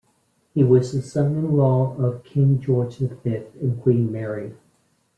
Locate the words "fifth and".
3.17-3.79